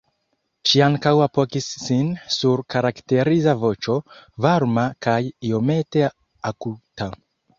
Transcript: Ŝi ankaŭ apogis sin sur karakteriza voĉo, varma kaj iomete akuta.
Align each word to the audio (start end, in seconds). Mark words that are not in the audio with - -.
Ŝi 0.69 0.79
ankaŭ 0.85 1.11
apogis 1.25 1.67
sin 1.81 2.07
sur 2.37 2.63
karakteriza 2.75 3.55
voĉo, 3.65 3.97
varma 4.45 4.85
kaj 5.07 5.19
iomete 5.51 6.07
akuta. 6.53 7.11